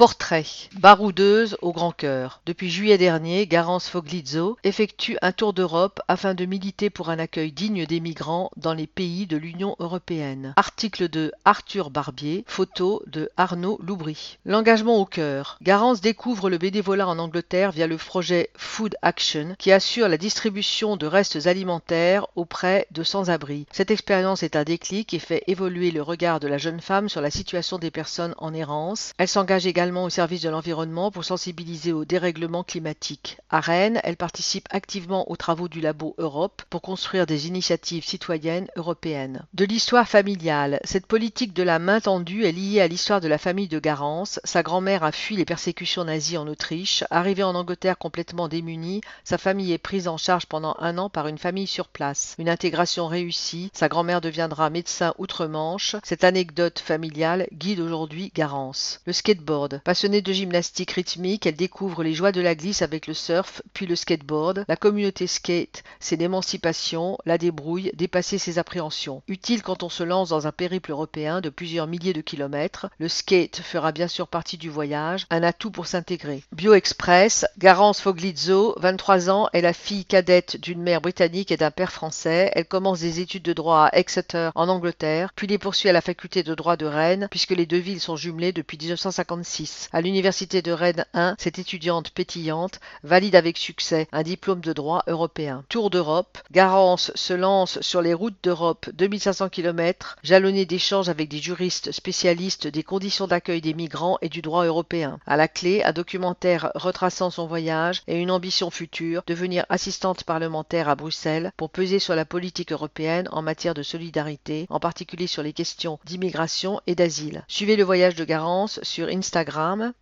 [0.00, 0.46] Portrait.
[0.78, 2.40] Baroudeuse au grand cœur.
[2.46, 7.52] Depuis juillet dernier, Garance Foglizzo effectue un tour d'Europe afin de militer pour un accueil
[7.52, 10.54] digne des migrants dans les pays de l'Union européenne.
[10.56, 14.38] Article de Arthur Barbier, photo de Arnaud Loubry.
[14.46, 15.58] L'engagement au cœur.
[15.60, 20.96] Garance découvre le bénévolat en Angleterre via le projet Food Action qui assure la distribution
[20.96, 23.66] de restes alimentaires auprès de sans-abri.
[23.70, 27.20] Cette expérience est un déclic et fait évoluer le regard de la jeune femme sur
[27.20, 29.12] la situation des personnes en errance.
[29.18, 33.38] Elle s'engage également au service de l'environnement pour sensibiliser au dérèglement climatique.
[33.50, 38.68] À Rennes, elle participe activement aux travaux du Labo Europe pour construire des initiatives citoyennes
[38.76, 39.44] européennes.
[39.54, 43.38] De l'histoire familiale, cette politique de la main tendue est liée à l'histoire de la
[43.38, 44.40] famille de Garance.
[44.44, 47.04] Sa grand-mère a fui les persécutions nazies en Autriche.
[47.10, 51.26] Arrivée en Angleterre complètement démunie, sa famille est prise en charge pendant un an par
[51.26, 52.34] une famille sur place.
[52.38, 55.96] Une intégration réussie, sa grand-mère deviendra médecin outre-Manche.
[56.04, 59.00] Cette anecdote familiale guide aujourd'hui Garance.
[59.06, 59.79] Le skateboard.
[59.84, 63.86] Passionnée de gymnastique rythmique, elle découvre les joies de la glisse avec le surf, puis
[63.86, 64.64] le skateboard.
[64.68, 69.22] La communauté skate, c'est l'émancipation, la débrouille, dépasser ses appréhensions.
[69.28, 73.08] Utile quand on se lance dans un périple européen de plusieurs milliers de kilomètres, le
[73.08, 76.42] skate fera bien sûr partie du voyage, un atout pour s'intégrer.
[76.52, 81.70] Bio Express, Garance Foglizzo, 23 ans, est la fille cadette d'une mère britannique et d'un
[81.70, 82.50] père français.
[82.54, 86.00] Elle commence des études de droit à Exeter en Angleterre, puis les poursuit à la
[86.00, 89.69] faculté de droit de Rennes, puisque les deux villes sont jumelées depuis 1956.
[89.92, 95.02] À l'université de Rennes 1, cette étudiante pétillante valide avec succès un diplôme de droit
[95.08, 95.64] européen.
[95.68, 101.38] Tour d'Europe, Garance se lance sur les routes d'Europe 2500 km, jalonné d'échanges avec des
[101.38, 105.18] juristes spécialistes des conditions d'accueil des migrants et du droit européen.
[105.26, 110.88] À la clé, un documentaire retraçant son voyage et une ambition future, devenir assistante parlementaire
[110.88, 115.42] à Bruxelles pour peser sur la politique européenne en matière de solidarité, en particulier sur
[115.42, 117.44] les questions d'immigration et d'asile.
[117.48, 119.92] Suivez le voyage de Garance sur Instagram Instagram,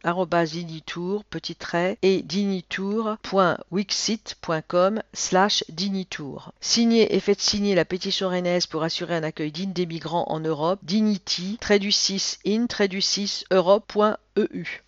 [1.30, 6.52] petit trait, et dinitour.wixit.com slash dinitour.
[6.60, 10.40] Signez et faites signer la pétition rennaise pour assurer un accueil digne des migrants en
[10.40, 14.82] Europe, dignity, trait du 6 in, trait du 6 europe.eu.